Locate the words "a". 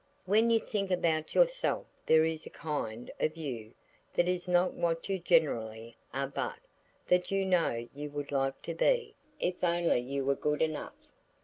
2.47-2.49